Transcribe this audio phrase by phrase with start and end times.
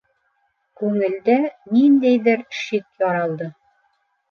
[0.81, 1.35] Күңелдә
[1.75, 3.53] ниндәйҙер шик яралды.